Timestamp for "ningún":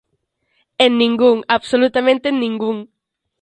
1.01-1.37, 2.39-2.77